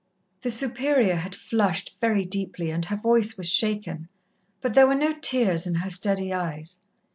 The 0.41 0.49
Superior 0.49 1.13
had 1.13 1.35
flushed 1.35 1.95
very 2.01 2.25
deeply, 2.25 2.71
and 2.71 2.83
her 2.85 2.95
voice 2.95 3.37
was 3.37 3.47
shaken, 3.47 4.09
but 4.59 4.73
there 4.73 4.87
were 4.87 4.95
no 4.95 5.11
tears 5.11 5.67
in 5.67 5.75
her 5.75 5.91
steady 5.91 6.33
eyes. 6.33 6.77